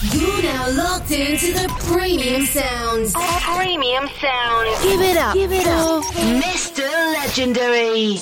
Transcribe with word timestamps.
You 0.00 0.42
now 0.42 0.70
locked 0.70 1.10
into 1.10 1.52
the 1.52 1.66
premium 1.80 2.46
sounds. 2.46 3.12
Premium 3.14 4.08
sounds. 4.20 4.82
Give 4.84 5.00
it 5.00 5.16
up. 5.16 5.34
Give 5.34 5.50
it 5.50 5.66
up. 5.66 6.04
Mr. 6.38 6.86
Legendary. 7.14 8.20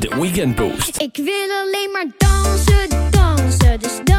The 0.00 0.20
Weekend 0.20 0.56
Boost. 0.56 1.00
Ik 1.00 1.16
wil 1.16 1.50
alleen 1.62 1.90
maar 1.92 2.06
dansen, 2.18 3.10
dansen. 3.10 3.80
Dus 3.80 4.09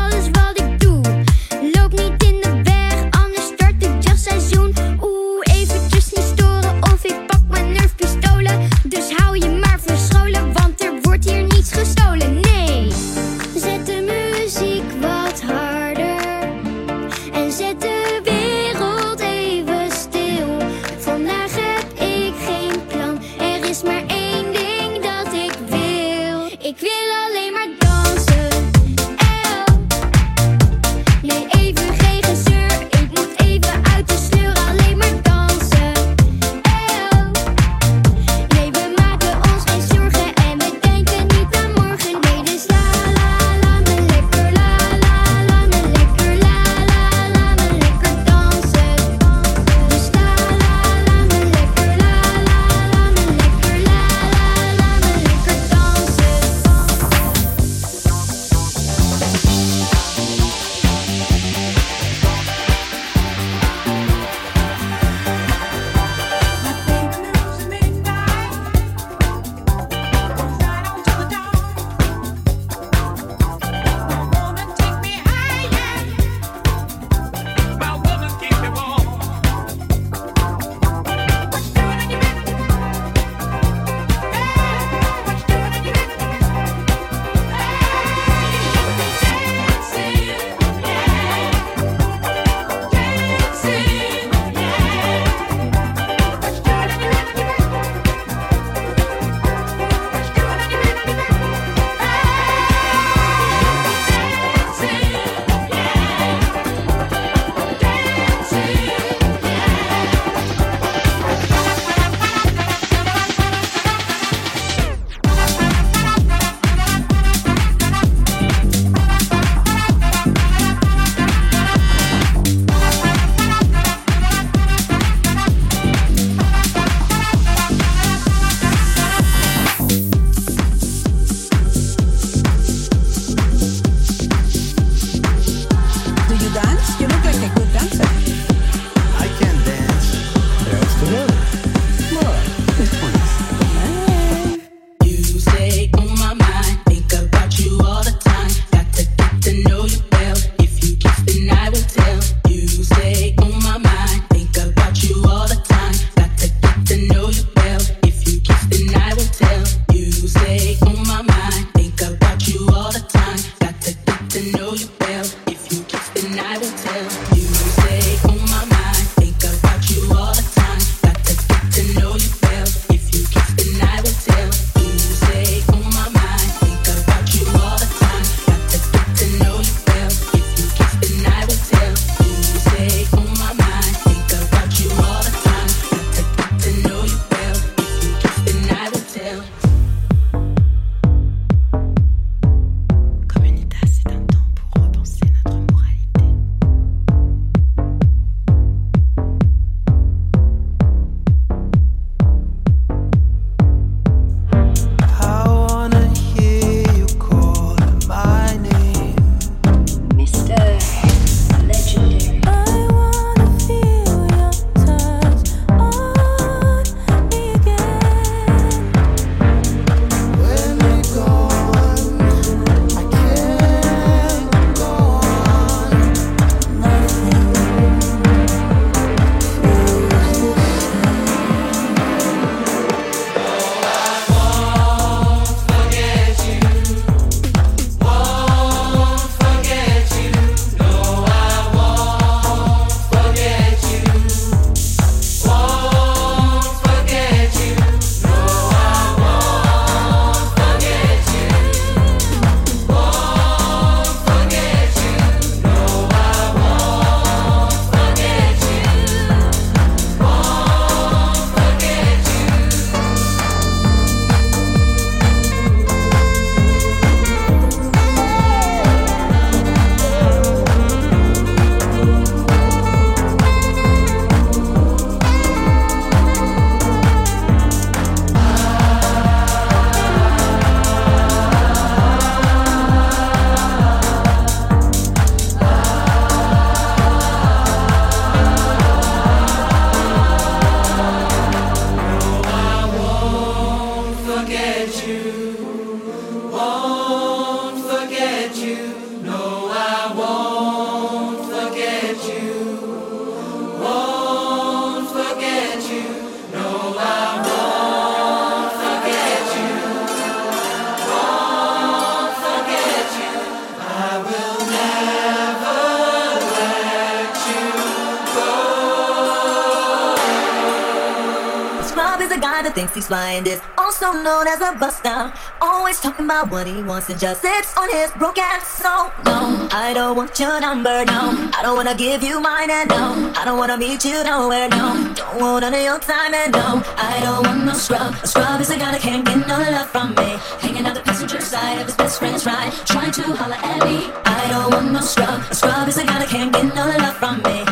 thinks 322.81 322.95
he's 322.95 323.07
flying 323.07 323.43
this. 323.43 323.61
Also 323.77 324.11
known 324.11 324.47
as 324.47 324.59
a 324.59 324.73
buster. 324.73 325.31
Always 325.61 325.99
talking 325.99 326.25
about 326.25 326.49
what 326.49 326.65
he 326.65 326.81
wants 326.81 327.09
and 327.09 327.19
just 327.19 327.41
sits 327.41 327.77
on 327.77 327.87
his 327.91 328.09
broken 328.17 328.59
soul. 328.65 329.11
No, 329.25 329.67
I 329.71 329.93
don't 329.93 330.15
want 330.17 330.39
your 330.39 330.59
number, 330.59 331.05
no. 331.05 331.21
I 331.57 331.59
don't 331.61 331.75
wanna 331.75 331.93
give 331.93 332.23
you 332.23 332.41
mine, 332.41 332.71
and 332.71 332.89
no. 332.89 333.31
I 333.39 333.45
don't 333.45 333.59
wanna 333.59 333.77
meet 333.77 334.03
you 334.03 334.23
nowhere, 334.23 334.67
no. 334.69 335.13
Don't 335.13 335.41
want 335.41 335.61
none 335.61 335.75
of 335.75 335.81
your 335.81 335.99
time, 335.99 336.33
and 336.33 336.51
no. 336.53 336.81
I 336.97 337.19
don't 337.21 337.45
want 337.45 337.65
no 337.65 337.73
scrub. 337.73 338.15
A 338.23 338.27
scrub 338.27 338.59
is 338.59 338.71
a 338.71 338.77
guy 338.77 338.91
that 338.93 339.01
can't 339.01 339.25
get 339.25 339.47
no 339.47 339.57
love 339.57 339.89
from 339.89 340.09
me. 340.15 340.29
Hanging 340.63 340.85
out 340.87 340.95
the 340.95 341.01
passenger 341.01 341.39
side 341.39 341.77
of 341.81 341.85
his 341.85 341.95
best 341.95 342.17
friend's 342.17 342.45
ride, 342.47 342.73
trying 342.85 343.11
to 343.11 343.23
holler 343.39 343.61
at 343.61 343.79
me. 343.85 344.09
I 344.25 344.49
don't 344.49 344.73
want 344.73 344.91
no 344.91 345.01
scrub. 345.01 345.39
A 345.51 345.53
scrub 345.53 345.87
is 345.87 345.97
a 345.97 346.05
guy 346.05 346.17
that 346.17 346.29
can't 346.29 346.51
get 346.51 346.73
no 346.73 346.85
love 347.03 347.17
from 347.17 347.37
me. 347.43 347.70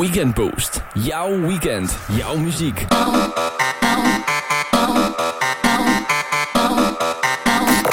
Weekend 0.00 0.34
Boost. 0.34 0.82
Jouw 0.94 1.40
weekend. 1.46 1.96
Jouw 2.08 2.36
muziek. 2.36 2.86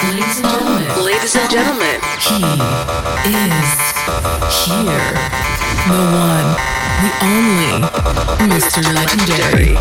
Ladies 0.01 0.41
and 0.41 0.49
gentlemen, 0.49 1.03
ladies 1.03 1.35
and 1.35 1.49
gentlemen, 1.49 1.99
he 2.19 2.39
is 3.27 3.69
here. 4.63 5.11
The 5.87 5.99
one, 6.15 6.49
the 7.03 7.11
only, 7.27 7.75
Mr. 8.55 8.79
Legendary. 8.93 9.75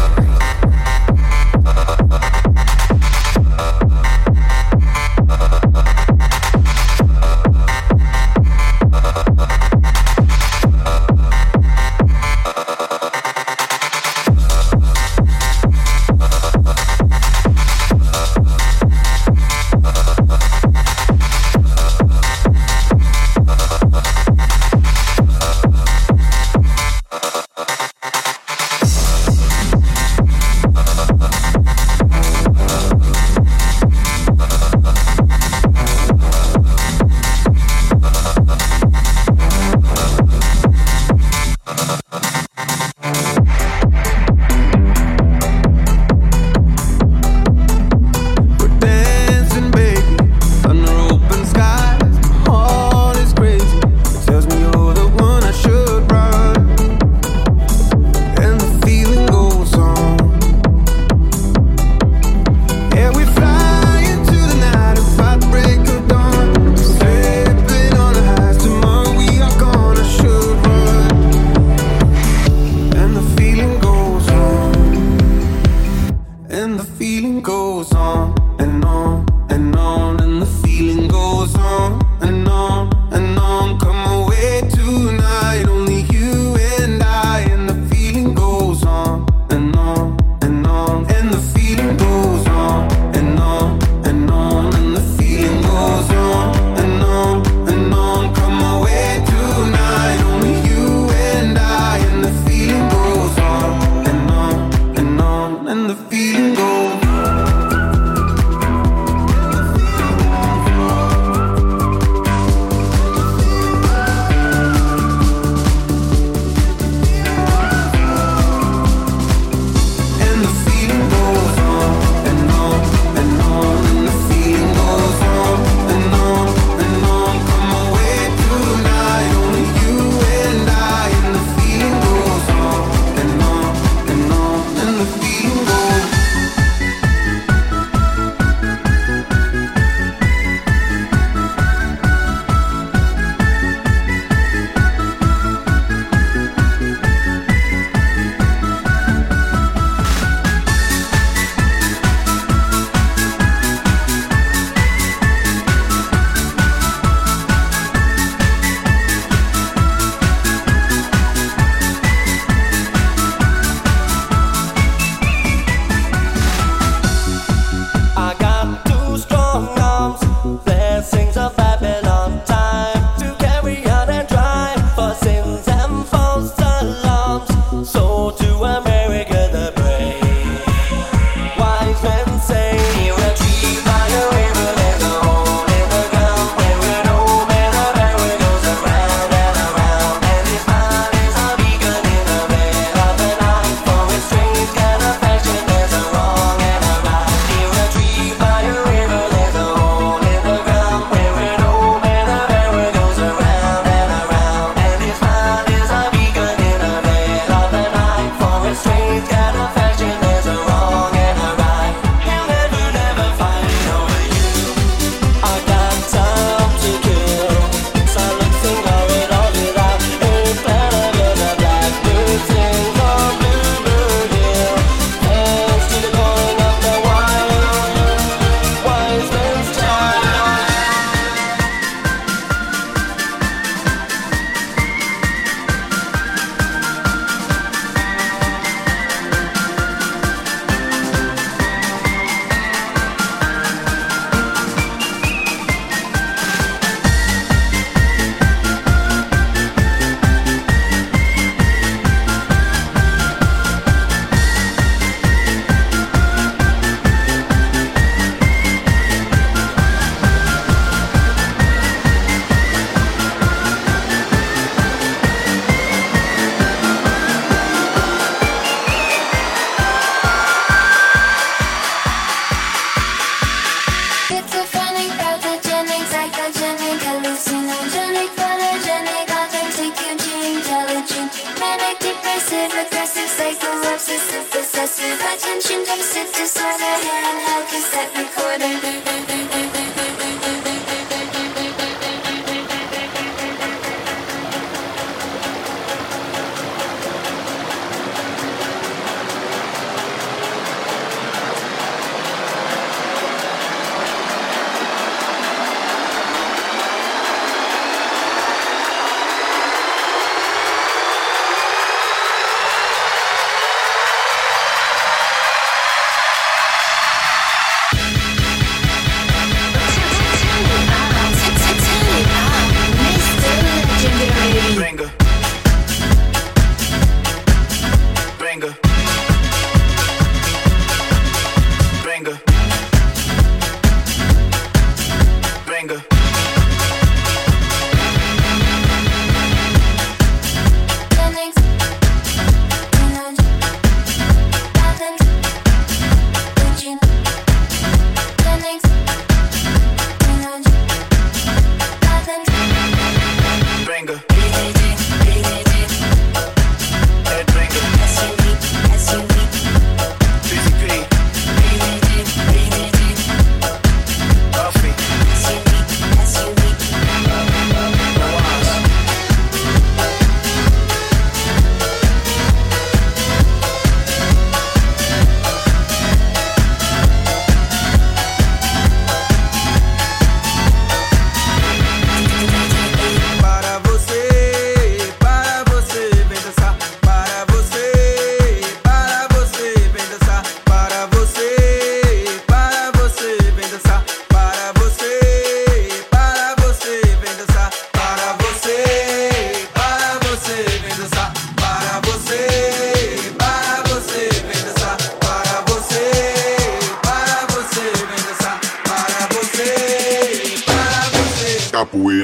attention 285.36 285.84
deficit 285.84 286.32
disorder, 286.32 286.94
hearing 287.04 287.40
help 287.44 287.72
is 287.74 287.90
that 287.92 288.08
recorder. 288.16 289.25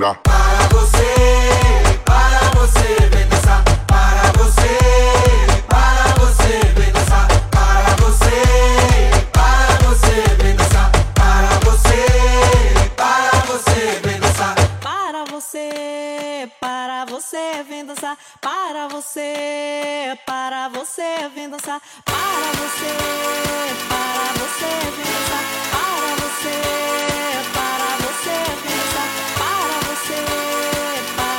Para 0.02 0.66
você, 0.72 1.14
para 2.04 2.50
você, 2.58 3.08
vem 3.12 3.28
dançar. 3.28 3.62
Para 3.86 4.32
você, 4.36 4.78
para 5.68 6.14
você, 6.18 6.58
vem 6.76 6.90
dançar. 6.92 7.28
Para 7.52 7.94
você, 8.02 8.42
para 9.32 9.78
você, 9.86 10.42
vem 10.42 10.56
dançar. 10.56 10.90
Para 11.14 11.60
você, 11.60 12.04
para 12.96 13.40
você, 13.46 14.00
vem 14.02 14.18
dançar. 14.18 14.54
Para 14.80 15.24
você, 15.30 15.91
para 16.46 17.04
você, 17.04 17.62
vem 17.68 17.84
dançar. 17.84 18.16
Para 18.40 18.88
você, 18.88 20.18
para 20.26 20.68
você, 20.68 21.28
vem 21.34 21.48
dançar. 21.48 21.80
Para 22.04 22.52
você, 22.60 22.94
para 23.88 24.26
você, 24.40 24.72
vem 24.96 25.06
dançar. 25.12 25.44
Para 25.72 26.10
você, 26.22 26.56
para 27.52 27.90
você, 28.04 28.36
vem 28.62 28.76
dançar. 28.80 29.08
Para 29.38 29.76
você, 29.88 30.20
para 31.16 31.31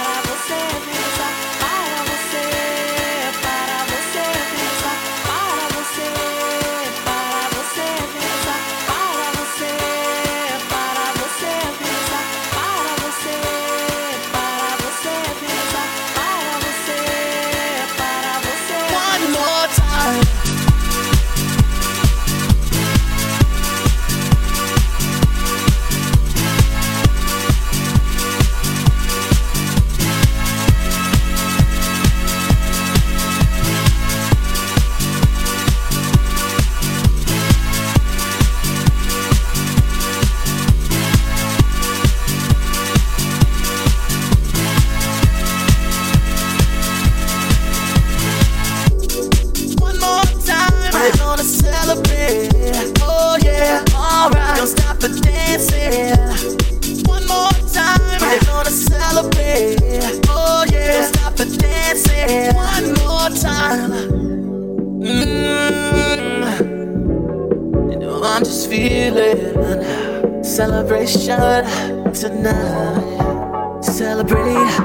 celebration 70.53 71.65
tonight. 72.13 73.81
Celebrate, 73.81 74.77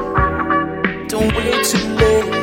don't 1.08 1.30
wait 1.36 1.62
too 1.62 1.88
late. 1.96 2.37